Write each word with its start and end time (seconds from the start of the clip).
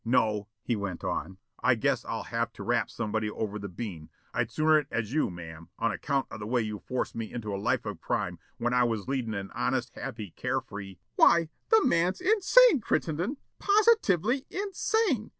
No," 0.03 0.47
he 0.63 0.75
went 0.75 1.03
on, 1.03 1.37
"I 1.61 1.75
guess 1.75 2.03
I'll 2.05 2.23
have 2.23 2.51
to 2.53 2.63
rap 2.63 2.89
somebody 2.89 3.29
over 3.29 3.59
the 3.59 3.69
bean. 3.69 4.09
I'd 4.33 4.49
sooner 4.49 4.79
it 4.79 4.87
as 4.89 5.13
you, 5.13 5.29
ma'am, 5.29 5.69
on 5.77 5.91
account 5.91 6.25
of 6.31 6.39
the 6.39 6.47
way 6.47 6.63
you 6.63 6.79
forced 6.79 7.13
me 7.13 7.31
into 7.31 7.53
a 7.53 7.61
life 7.61 7.85
of 7.85 8.01
crime 8.01 8.39
when 8.57 8.73
I 8.73 8.83
was 8.83 9.07
leadin' 9.07 9.35
an 9.35 9.51
honest, 9.53 9.91
happy, 9.93 10.31
carefree" 10.31 10.97
"Why, 11.17 11.49
the 11.69 11.85
man's 11.85 12.19
insane, 12.19 12.81
Crittenden, 12.81 13.37
positively 13.59 14.47
insane. 14.49 15.29